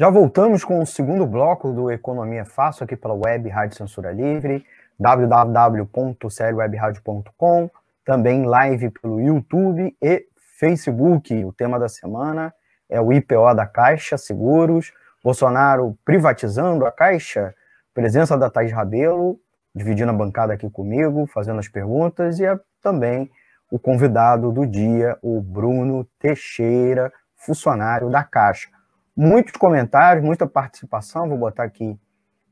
[0.00, 4.64] Já voltamos com o segundo bloco do Economia Fácil aqui pela web Rádio Censura Livre,
[4.96, 7.68] www.seriewebradio.com,
[8.04, 10.24] também live pelo YouTube e
[10.56, 11.44] Facebook.
[11.44, 12.54] O tema da semana
[12.88, 17.52] é o IPO da Caixa Seguros, Bolsonaro privatizando a Caixa,
[17.92, 19.40] presença da Thais Rabelo,
[19.74, 23.28] dividindo a bancada aqui comigo, fazendo as perguntas, e é também
[23.68, 28.77] o convidado do dia, o Bruno Teixeira, funcionário da Caixa
[29.18, 31.28] muitos comentários, muita participação.
[31.28, 31.98] Vou botar aqui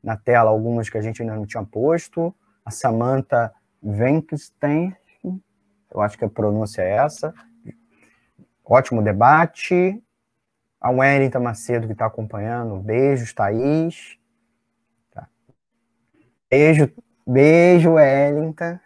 [0.03, 2.35] na tela algumas que a gente ainda não tinha posto.
[2.65, 7.33] A Samantha Venkstein, eu acho que a pronúncia é essa.
[8.65, 10.03] Ótimo debate.
[10.81, 12.75] A Wellington Macedo que está acompanhando.
[12.81, 14.19] Beijos, Thaís.
[15.11, 15.27] Tá.
[16.49, 16.91] Beijo,
[17.25, 18.77] beijo, Wellington.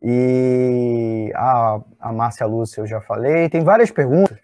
[0.00, 3.48] E a, a Márcia Lúcia eu já falei.
[3.48, 4.38] Tem várias perguntas.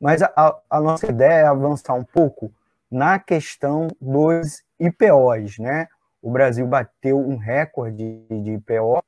[0.00, 2.52] Mas a, a nossa ideia é avançar um pouco
[2.90, 5.88] na questão dos IPOs, né?
[6.22, 9.02] O Brasil bateu um recorde de IPO,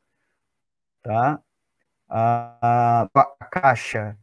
[1.02, 1.40] tá?
[2.08, 4.16] A, a Caixa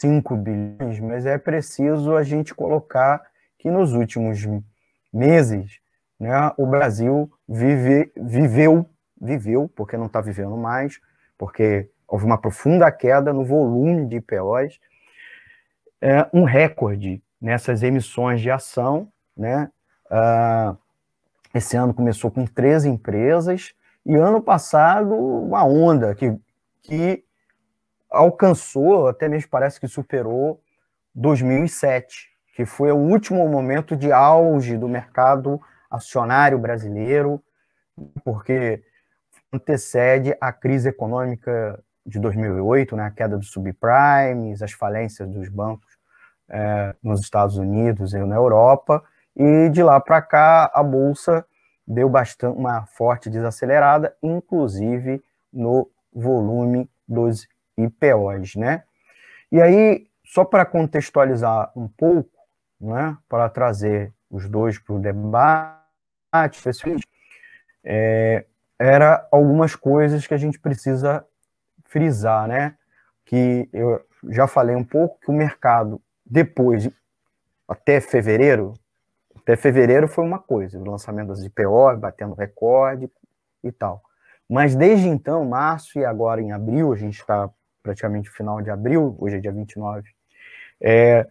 [0.00, 3.22] 5 bilhões, mas é preciso a gente colocar
[3.58, 4.46] que nos últimos
[5.12, 5.78] meses,
[6.18, 8.88] né, o Brasil vive, viveu,
[9.20, 10.98] viveu, porque não está vivendo mais,
[11.36, 14.80] porque houve uma profunda queda no volume de IPOs,
[16.00, 19.10] é, um recorde nessas emissões de ação.
[19.36, 19.70] Né?
[20.06, 20.76] Uh,
[21.54, 26.34] esse ano começou com 13 empresas, e ano passado, uma onda que,
[26.82, 27.22] que
[28.10, 30.62] alcançou, até mesmo parece que superou
[31.14, 37.42] 2007, que foi o último momento de auge do mercado acionário brasileiro,
[38.24, 38.82] porque
[39.52, 45.89] antecede a crise econômica de 2008, né, a queda dos subprimes, as falências dos bancos
[46.50, 49.02] é, nos Estados Unidos e na Europa,
[49.36, 51.46] e de lá para cá a bolsa
[51.86, 58.82] deu bastante uma forte desacelerada, inclusive no volume dos IPOs, né?
[59.50, 62.30] E aí, só para contextualizar um pouco,
[62.80, 65.80] né, para trazer os dois para o debate,
[67.84, 68.44] é,
[68.78, 71.24] era algumas coisas que a gente precisa
[71.84, 72.76] frisar, né?
[73.24, 76.88] Que eu já falei um pouco que o mercado depois,
[77.66, 78.74] até fevereiro,
[79.36, 83.10] até fevereiro foi uma coisa, o lançamento das IPO, batendo recorde
[83.64, 84.00] e tal.
[84.48, 87.50] Mas desde então, março e agora em abril, a gente está
[87.82, 90.08] praticamente no final de abril, hoje é dia 29,
[90.80, 91.26] é,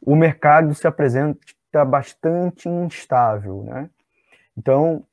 [0.00, 3.90] o mercado se apresenta bastante instável, né?
[4.56, 5.04] Então,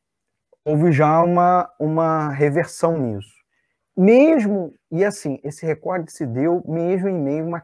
[0.64, 3.39] houve já uma, uma reversão nisso
[4.00, 7.64] mesmo, e assim, esse recorde se deu mesmo em meio a uma,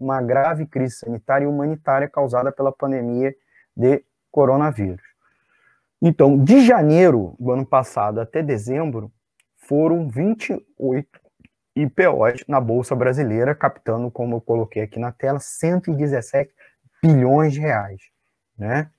[0.00, 3.32] uma grave crise sanitária e humanitária causada pela pandemia
[3.76, 5.06] de coronavírus.
[6.02, 9.12] Então, de janeiro do ano passado até dezembro,
[9.56, 11.08] foram 28
[11.76, 16.52] IPOs na Bolsa Brasileira, captando, como eu coloquei aqui na tela, 117
[17.00, 18.00] bilhões de reais,
[18.58, 18.90] né?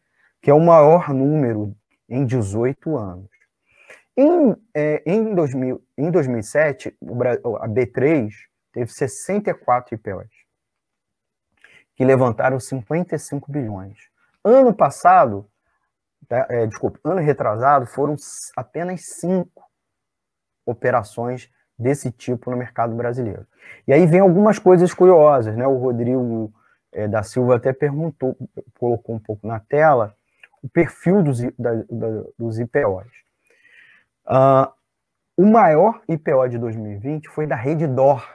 [0.41, 1.75] que é o maior número
[2.07, 3.36] em 18 anos.
[4.17, 6.97] Em, é, em, 2000, em 2007,
[7.61, 8.31] a B3
[8.73, 10.31] teve 64 IPOs,
[11.95, 14.09] que levantaram 55 bilhões.
[14.43, 15.47] Ano passado,
[16.27, 18.15] tá, é, desculpa, ano retrasado, foram
[18.55, 19.63] apenas cinco
[20.65, 23.45] operações desse tipo no mercado brasileiro.
[23.87, 25.67] E aí vem algumas coisas curiosas, né?
[25.67, 26.51] O Rodrigo
[26.91, 28.35] é, da Silva até perguntou,
[28.79, 30.15] colocou um pouco na tela,
[30.63, 33.26] o perfil dos, da, da, dos IPOs.
[34.27, 34.71] Uh,
[35.37, 38.27] o maior IPO de 2020 foi da rede DOR,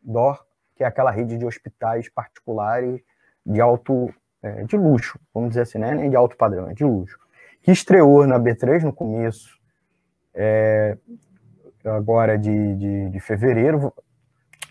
[0.00, 0.42] DOR,
[0.74, 3.02] que é aquela rede de hospitais particulares
[3.44, 4.08] de alto,
[4.42, 6.08] é, de luxo, vamos dizer assim, né?
[6.08, 7.18] De alto padrão, é de luxo,
[7.62, 9.58] que estreou na B3 no começo,
[10.32, 10.96] é,
[11.84, 13.92] agora de, de, de, fevereiro,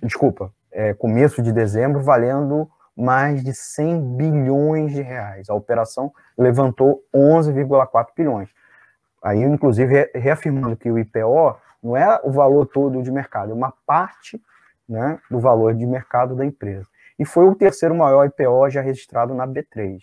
[0.02, 5.50] desculpa, é, começo de dezembro, valendo mais de 100 bilhões de reais.
[5.50, 8.50] A operação levantou 11,4 bilhões.
[9.22, 13.74] Aí, inclusive, reafirmando que o IPO não é o valor todo de mercado, é uma
[13.86, 14.42] parte
[14.88, 16.88] né, do valor de mercado da empresa.
[17.18, 20.00] E foi o terceiro maior IPO já registrado na B3.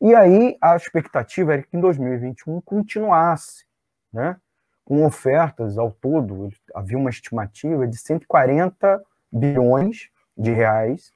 [0.00, 3.64] E aí a expectativa era que em 2021 continuasse,
[4.12, 4.36] né,
[4.84, 11.12] com ofertas ao todo, havia uma estimativa de 140 bilhões de reais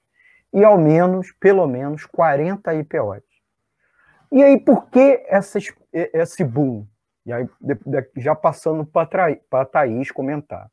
[0.52, 3.22] e ao menos, pelo menos, 40 IPOs.
[4.32, 5.58] E aí, por que essa,
[5.92, 6.86] esse boom?
[7.26, 7.49] E aí,
[8.17, 10.70] já passando para a Thaís comentar.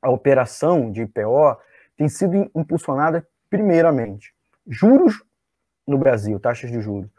[0.00, 1.58] A operação de IPO
[1.96, 4.32] tem sido impulsionada, primeiramente,
[4.68, 5.24] juros
[5.84, 7.10] no Brasil, taxas de juros,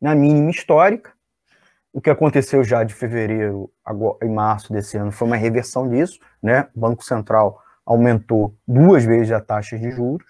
[0.00, 1.12] na mínima histórica.
[1.92, 3.94] O que aconteceu já de fevereiro a
[4.26, 6.68] março desse ano foi uma reversão disso, né?
[6.74, 10.26] O Banco Central aumentou duas vezes a taxa de juros.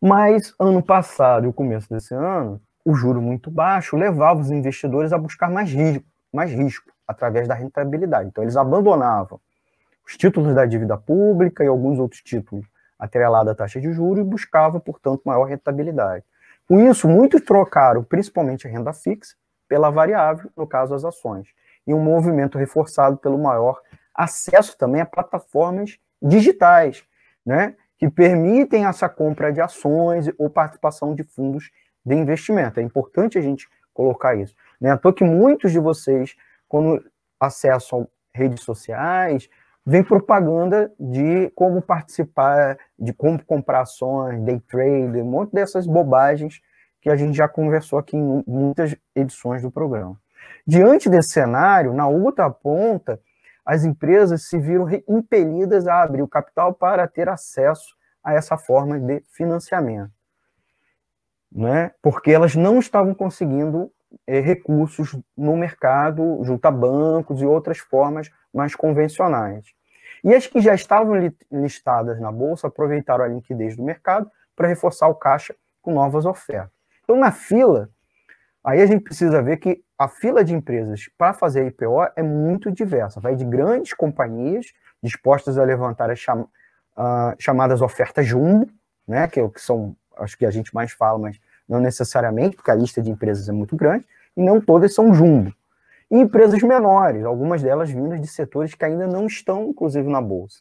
[0.00, 5.12] Mas ano passado e o começo desse ano, o juro muito baixo levava os investidores
[5.12, 8.28] a buscar mais risco, mais risco através da rentabilidade.
[8.28, 9.40] Então eles abandonavam
[10.06, 12.66] os títulos da dívida pública e alguns outros títulos
[12.98, 16.24] atrelados à taxa de juros e buscavam, portanto, maior rentabilidade.
[16.68, 19.34] Com isso, muitos trocaram principalmente a renda fixa
[19.68, 21.48] pela variável, no caso as ações,
[21.86, 23.80] e um movimento reforçado pelo maior
[24.14, 27.02] acesso também a plataformas digitais,
[27.44, 31.70] né, que permitem essa compra de ações ou participação de fundos
[32.04, 32.78] de investimento.
[32.78, 34.54] É importante a gente colocar isso.
[34.82, 34.90] Né?
[34.90, 36.34] À toa que muitos de vocês,
[36.68, 37.00] quando
[37.38, 39.48] acessam redes sociais,
[39.86, 46.60] vem propaganda de como participar, de como comprar ações, day trade, um monte dessas bobagens
[47.00, 50.20] que a gente já conversou aqui em muitas edições do programa.
[50.66, 53.20] Diante desse cenário, na outra ponta,
[53.64, 58.98] as empresas se viram impelidas a abrir o capital para ter acesso a essa forma
[58.98, 60.10] de financiamento.
[61.50, 61.92] Né?
[62.02, 63.92] Porque elas não estavam conseguindo
[64.26, 69.66] é, recursos no mercado, junto a bancos e outras formas mais convencionais.
[70.24, 71.14] E as que já estavam
[71.50, 76.70] listadas na bolsa aproveitaram a liquidez do mercado para reforçar o caixa com novas ofertas.
[77.02, 77.90] Então, na fila,
[78.62, 82.70] aí a gente precisa ver que a fila de empresas para fazer IPO é muito
[82.70, 83.20] diversa.
[83.20, 84.66] Vai de grandes companhias
[85.02, 86.42] dispostas a levantar as cham
[86.96, 88.68] uh, chamadas ofertas jumbo,
[89.06, 91.40] né, que, é o que são, acho que a gente mais fala, mas
[91.72, 94.04] não necessariamente, porque a lista de empresas é muito grande,
[94.36, 95.52] e não todas são jumbo.
[96.10, 100.60] E empresas menores, algumas delas vindas de setores que ainda não estão, inclusive, na Bolsa.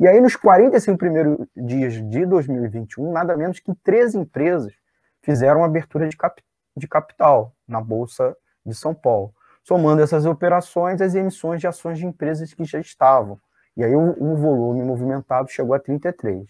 [0.00, 4.72] E aí, nos 45 primeiros dias de 2021, nada menos que 13 empresas
[5.20, 6.42] fizeram abertura de, cap
[6.74, 12.06] de capital na Bolsa de São Paulo, somando essas operações as emissões de ações de
[12.06, 13.38] empresas que já estavam.
[13.76, 16.46] E aí o, o volume movimentado chegou a 33.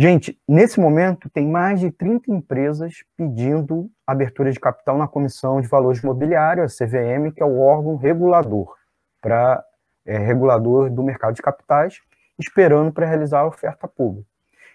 [0.00, 5.66] Gente, nesse momento tem mais de 30 empresas pedindo abertura de capital na Comissão de
[5.66, 8.76] Valores Imobiliários, a CVM, que é o órgão regulador
[9.20, 9.60] para
[10.06, 12.00] é, regulador do mercado de capitais,
[12.38, 14.28] esperando para realizar a oferta pública.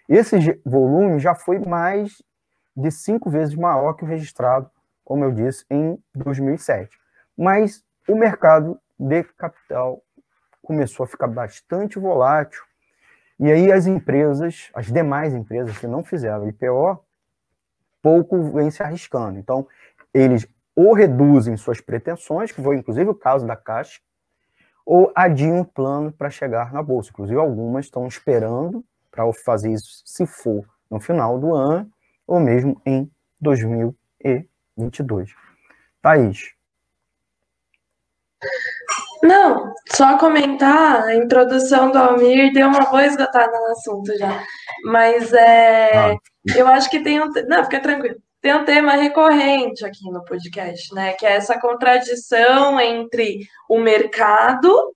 [0.09, 2.21] Esse volume já foi mais
[2.75, 4.69] de cinco vezes maior que o registrado,
[5.05, 6.99] como eu disse, em 2007.
[7.37, 10.03] Mas o mercado de capital
[10.61, 12.61] começou a ficar bastante volátil
[13.43, 16.97] e aí as empresas, as demais empresas que não fizeram IPO,
[18.01, 19.37] pouco vêm se arriscando.
[19.37, 19.67] Então,
[20.13, 23.99] eles ou reduzem suas pretensões, que foi inclusive o caso da Caixa,
[24.85, 27.09] ou adiam o plano para chegar na bolsa.
[27.09, 28.81] Inclusive, algumas estão esperando
[29.11, 31.91] para fazer isso, se for no final do ano,
[32.25, 33.11] ou mesmo em
[33.41, 35.35] 2022.
[36.01, 36.53] Thaís.
[39.23, 44.43] Não, só comentar, a introdução do Almir deu uma boa esgotada no assunto já.
[44.83, 46.15] Mas é, ah.
[46.57, 47.31] eu acho que tem um.
[47.47, 48.17] Não, fica tranquilo.
[48.41, 51.13] Tem um tema recorrente aqui no podcast, né?
[51.13, 53.39] Que é essa contradição entre
[53.69, 54.93] o mercado,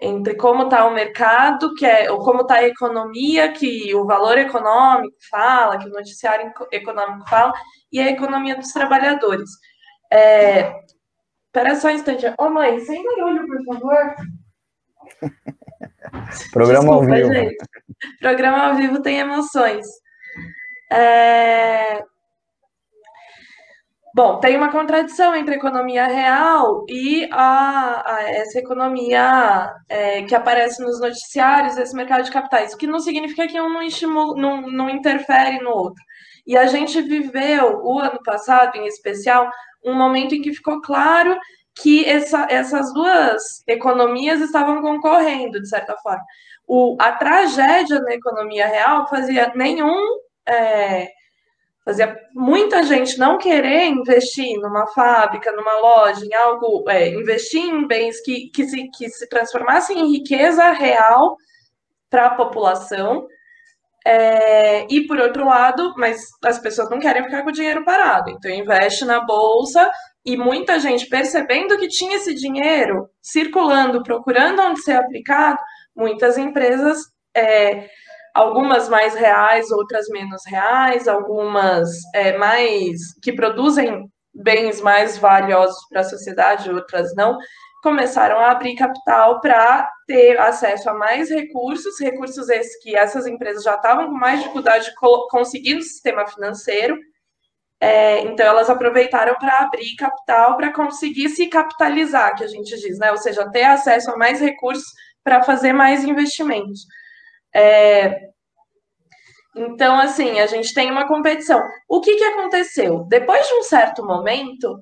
[0.00, 4.38] entre como está o mercado, que é, ou como está a economia, que o valor
[4.38, 7.52] econômico fala, que o noticiário econômico fala,
[7.92, 9.50] e a economia dos trabalhadores.
[10.10, 10.85] É,
[11.56, 12.26] Espera só um instante.
[12.26, 14.14] Ô, oh, mãe, sem barulho, por favor.
[16.52, 17.32] Programa Desculpa, ao vivo.
[17.32, 17.56] Gente.
[18.20, 19.86] Programa ao vivo tem emoções.
[20.92, 22.02] É...
[24.14, 30.34] Bom, tem uma contradição entre a economia real e a, a essa economia é, que
[30.34, 34.38] aparece nos noticiários, esse mercado de capitais, o que não significa que um não, estimula,
[34.38, 36.02] não, não interfere no outro.
[36.46, 39.50] E a gente viveu, o ano passado em especial,
[39.84, 41.36] um momento em que ficou claro
[41.74, 46.24] que essa, essas duas economias estavam concorrendo, de certa forma.
[46.66, 50.18] O, a tragédia na economia real fazia nenhum.
[50.48, 51.08] É,
[51.84, 57.86] fazia muita gente não querer investir numa fábrica, numa loja, em algo, é, investir em
[57.86, 61.36] bens que, que, se, que se transformassem em riqueza real
[62.10, 63.28] para a população.
[64.08, 68.30] É, e por outro lado, mas as pessoas não querem ficar com o dinheiro parado,
[68.30, 69.90] então investe na bolsa
[70.24, 75.58] e muita gente percebendo que tinha esse dinheiro circulando, procurando onde ser aplicado,
[75.96, 76.98] muitas empresas,
[77.36, 77.88] é,
[78.32, 86.02] algumas mais reais, outras menos reais, algumas é, mais que produzem bens mais valiosos para
[86.02, 87.36] a sociedade, outras não,
[87.82, 93.62] começaram a abrir capital para ter acesso a mais recursos, recursos esses que essas empresas
[93.62, 94.94] já estavam com mais dificuldade de
[95.30, 96.98] conseguir no sistema financeiro.
[97.80, 102.98] É, então, elas aproveitaram para abrir capital para conseguir se capitalizar, que a gente diz,
[102.98, 103.10] né?
[103.10, 104.86] Ou seja, ter acesso a mais recursos
[105.22, 106.86] para fazer mais investimentos.
[107.54, 108.30] É,
[109.56, 111.62] então, assim, a gente tem uma competição.
[111.88, 113.04] O que, que aconteceu?
[113.08, 114.78] Depois de um certo momento,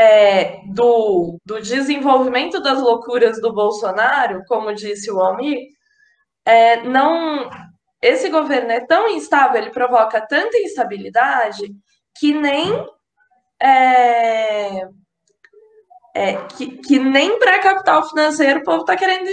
[0.00, 5.58] é, do, do, desenvolvimento das loucuras do Bolsonaro, como disse o Almir,
[6.42, 7.50] é, não,
[8.00, 11.70] esse governo é tão instável, ele provoca tanta instabilidade
[12.18, 12.82] que nem
[13.62, 14.88] é,
[16.14, 19.30] é, que, que, nem para capital financeiro o povo está querendo,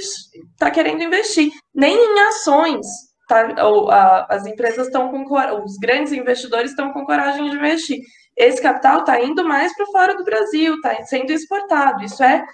[0.57, 2.86] tá querendo investir, nem em ações.
[3.29, 5.24] Tá, ou, a, as empresas estão com
[5.63, 8.00] os grandes investidores estão com coragem de investir
[8.38, 12.03] esse capital está indo mais para fora do Brasil, está sendo exportado.
[12.03, 12.46] Isso é,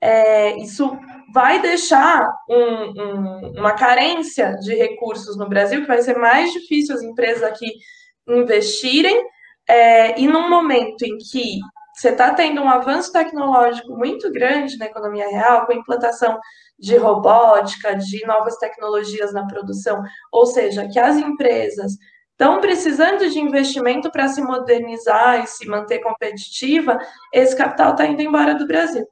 [0.00, 0.96] é isso
[1.32, 6.94] vai deixar um, um, uma carência de recursos no Brasil, que vai ser mais difícil
[6.94, 7.72] as empresas aqui
[8.28, 9.26] investirem.
[9.66, 11.58] É, e num momento em que
[11.94, 16.38] você está tendo um avanço tecnológico muito grande na economia real, com a implantação
[16.78, 21.96] de robótica, de novas tecnologias na produção, ou seja, que as empresas
[22.34, 26.98] estão precisando de investimento para se modernizar e se manter competitiva,
[27.32, 29.06] esse capital está indo embora do Brasil.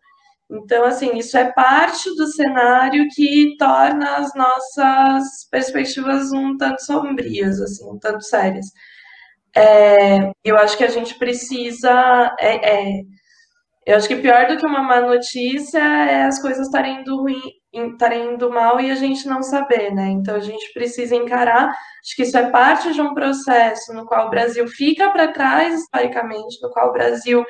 [0.51, 7.61] Então, assim, isso é parte do cenário que torna as nossas perspectivas um tanto sombrias,
[7.61, 8.67] assim, um tanto sérias.
[9.57, 12.35] É, eu acho que a gente precisa.
[12.39, 13.03] É, é,
[13.87, 17.41] eu acho que pior do que uma má notícia é as coisas estarem indo ruim,
[17.73, 20.09] estarem indo mal e a gente não saber, né?
[20.09, 24.27] Então a gente precisa encarar, acho que isso é parte de um processo no qual
[24.27, 27.45] o Brasil fica para trás historicamente, no qual o Brasil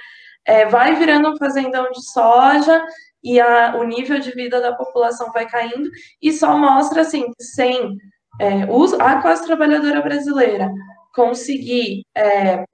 [0.44, 2.84] é, vai virando um fazendão de soja
[3.22, 7.44] e a, o nível de vida da população vai caindo e só mostra assim que
[7.44, 7.96] sem
[8.40, 8.62] é,
[9.00, 10.70] a classe trabalhadora brasileira
[11.14, 12.64] conseguir é,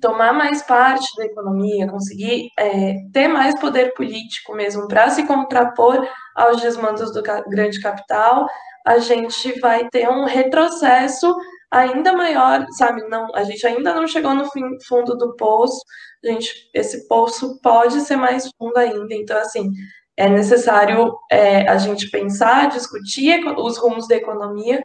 [0.00, 6.06] tomar mais parte da economia, conseguir é, ter mais poder político mesmo para se contrapor
[6.34, 8.46] aos desmandos do grande capital,
[8.86, 11.34] a gente vai ter um retrocesso
[11.70, 13.02] ainda maior, sabe?
[13.08, 15.80] Não, a gente ainda não chegou no fim, fundo do poço.
[16.24, 19.14] A gente, esse poço pode ser mais fundo ainda.
[19.14, 19.70] Então, assim,
[20.16, 24.82] é necessário é, a gente pensar, discutir os rumos da economia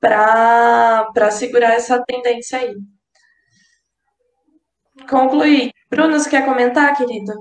[0.00, 2.74] para segurar essa tendência aí
[5.08, 5.72] concluir.
[5.90, 7.32] Bruno, você quer comentar, querido?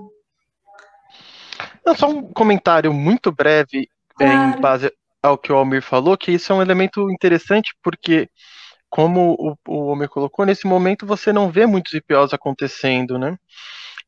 [1.86, 4.58] Não, só um comentário muito breve claro.
[4.58, 8.30] em base ao que o Almir falou, que isso é um elemento interessante porque,
[8.90, 13.38] como o, o Almir colocou, nesse momento você não vê muitos IPOs acontecendo, né?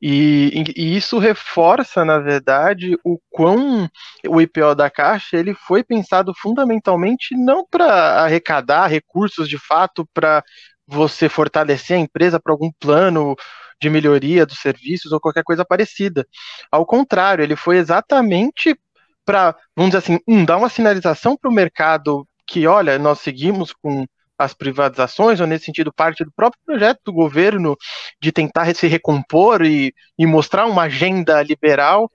[0.02, 3.88] E, e, isso reforça, na verdade, o quão
[4.28, 10.44] o IPO da Caixa ele foi pensado fundamentalmente não para arrecadar recursos de fato para
[10.92, 13.36] você fortalecer a empresa para algum plano
[13.82, 16.28] de melhoria dos serviços ou qualquer coisa parecida.
[16.72, 18.78] Ao contrário, ele foi exatamente
[19.26, 23.74] para, vamos dizer assim, um, dar uma sinalização para o mercado que, olha, nós seguimos
[23.74, 24.06] com
[24.38, 27.78] as privatizações, ou nesse sentido, parte do próprio projeto do governo
[28.20, 32.12] de tentar se recompor e, e mostrar uma agenda liberal,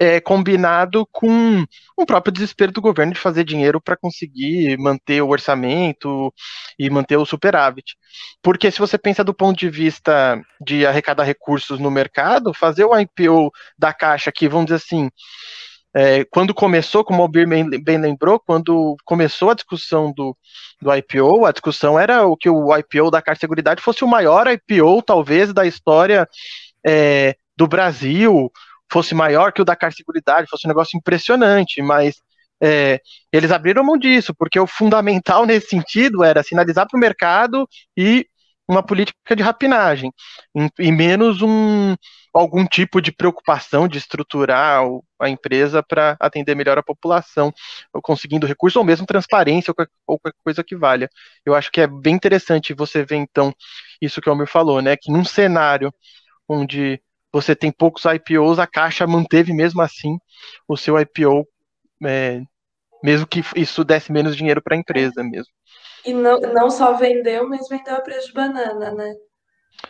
[0.00, 1.62] é, combinado com
[1.94, 6.32] o próprio desespero do governo de fazer dinheiro para conseguir manter o orçamento
[6.78, 7.94] e manter o superávit.
[8.42, 12.98] Porque se você pensa do ponto de vista de arrecadar recursos no mercado, fazer o
[12.98, 15.10] IPO da Caixa, que vamos dizer assim,
[15.94, 20.34] é, quando começou, como o Albir bem, lembrou, quando começou a discussão do,
[20.80, 24.46] do IPO, a discussão era o que o IPO da Caixa Seguridade fosse o maior
[24.46, 26.26] IPO, talvez, da história
[26.86, 28.50] é, do Brasil,
[28.92, 32.16] fosse maior que o da Seguridade, fosse um negócio impressionante, mas
[32.62, 33.00] é,
[33.32, 38.26] eles abriram mão disso, porque o fundamental nesse sentido era sinalizar para o mercado e
[38.68, 40.12] uma política de rapinagem,
[40.78, 41.96] e menos um,
[42.32, 44.84] algum tipo de preocupação de estruturar
[45.20, 47.52] a empresa para atender melhor a população,
[48.02, 49.74] conseguindo recursos ou mesmo transparência ou
[50.06, 51.10] qualquer coisa que valha.
[51.44, 53.52] Eu acho que é bem interessante você ver, então,
[54.00, 54.96] isso que o Almir falou, né?
[54.96, 55.92] Que num cenário
[56.48, 60.18] onde você tem poucos IPOs, a Caixa manteve mesmo assim
[60.66, 61.46] o seu IPO,
[62.04, 62.42] é,
[63.02, 65.52] mesmo que isso desse menos dinheiro para a empresa mesmo.
[66.04, 69.14] E não, não só vendeu, mas vendeu a preço de banana, né?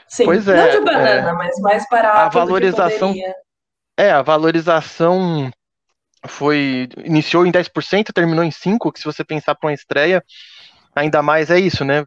[0.08, 3.14] Sim, pois é, não de banana, é, mas mais barato a valorização,
[3.96, 5.50] É, a valorização
[6.26, 10.22] foi iniciou em 10%, terminou em 5%, que se você pensar para uma estreia,
[10.94, 12.04] ainda mais é isso, né?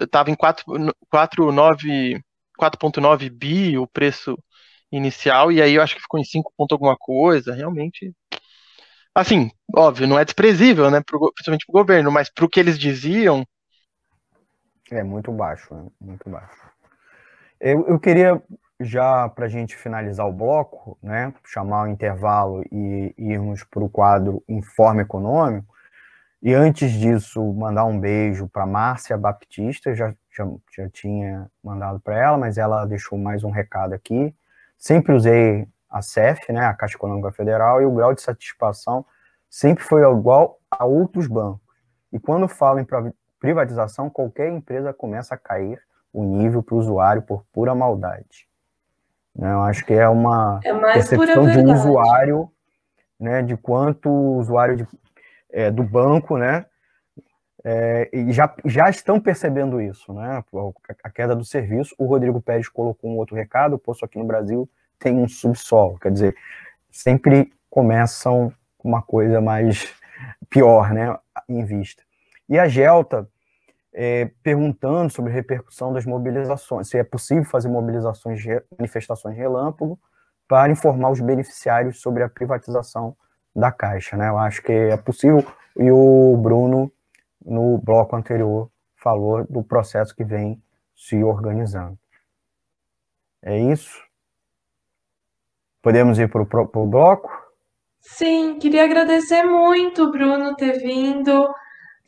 [0.00, 4.38] Estava em 4,9 bi o preço
[4.96, 8.12] inicial, e aí eu acho que ficou em 5 ponto alguma coisa, realmente.
[9.14, 12.58] Assim, óbvio, não é desprezível, né, pro, principalmente para o governo, mas para o que
[12.58, 13.46] eles diziam.
[14.90, 15.86] É muito baixo, né?
[16.00, 16.62] muito baixo.
[17.60, 18.42] Eu, eu queria,
[18.80, 23.88] já para a gente finalizar o bloco, né, chamar o intervalo e irmos para o
[23.88, 25.74] quadro Informe Econômico,
[26.44, 30.46] e antes disso, mandar um beijo para Márcia Baptista, já, já,
[30.76, 34.34] já tinha mandado para ela, mas ela deixou mais um recado aqui.
[34.78, 39.04] Sempre usei a CEF, né, a Caixa Econômica Federal, e o grau de satisfação
[39.48, 41.60] sempre foi igual a outros bancos.
[42.12, 42.86] E quando falo em
[43.38, 45.80] privatização, qualquer empresa começa a cair
[46.12, 48.48] o nível para o usuário por pura maldade.
[49.34, 52.50] Né, eu acho que é uma é percepção de um usuário,
[53.18, 54.86] né, de quanto o usuário de
[55.54, 56.66] é, do banco, né?
[57.64, 60.44] É, e já, já estão percebendo isso, né?
[61.02, 61.94] A queda do serviço.
[61.98, 64.68] O Rodrigo Pérez colocou um outro recado: o poço aqui no Brasil
[64.98, 66.36] tem um subsolo, quer dizer,
[66.90, 69.92] sempre começam com uma coisa mais
[70.50, 71.16] pior, né?
[71.48, 72.02] Em vista.
[72.48, 73.28] E a Gelta
[73.94, 78.42] é, perguntando sobre a repercussão das mobilizações, se é possível fazer mobilizações,
[78.76, 79.98] manifestações relâmpago
[80.46, 83.16] para informar os beneficiários sobre a privatização
[83.54, 84.28] da Caixa, né?
[84.28, 85.44] Eu acho que é possível.
[85.76, 86.92] E o Bruno,
[87.44, 90.62] no bloco anterior, falou do processo que vem
[90.94, 91.98] se organizando.
[93.42, 94.02] É isso?
[95.82, 97.30] Podemos ir para o bloco?
[98.00, 101.46] Sim, queria agradecer muito, Bruno, ter vindo,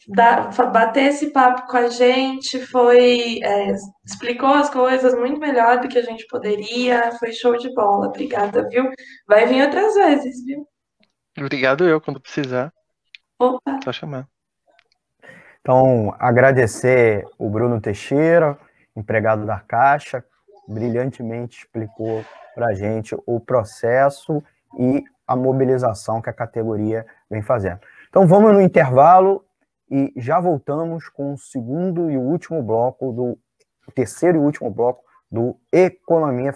[0.09, 3.73] dar, bater esse papo com a gente, foi, é,
[4.05, 8.69] explicou as coisas muito melhor do que a gente poderia, foi show de bola, obrigada,
[8.69, 8.91] viu?
[9.27, 10.67] Vai vir outras vezes, viu?
[11.39, 12.73] Obrigado eu, quando precisar.
[13.39, 13.79] Opa.
[13.85, 14.27] Só chamar.
[15.67, 18.57] Então, agradecer o Bruno Teixeira,
[18.95, 20.25] empregado da Caixa,
[20.69, 24.41] brilhantemente explicou para a gente o processo
[24.79, 27.81] e a mobilização que a categoria vem fazendo.
[28.09, 29.45] Então, vamos no intervalo
[29.91, 33.37] e já voltamos com o segundo e último bloco do
[33.93, 36.55] terceiro e último bloco do Economia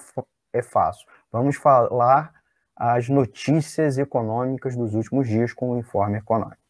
[0.53, 1.05] é Fácil.
[1.33, 2.33] Vamos falar
[2.77, 6.70] as notícias econômicas dos últimos dias com o Informe Econômico.